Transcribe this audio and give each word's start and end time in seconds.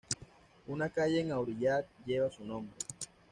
Una 0.67 0.89
calle 0.89 1.19
en 1.19 1.31
Aurillac 1.31 1.85
lleva 2.07 2.31
su 2.31 2.43
nombre. 2.43 2.73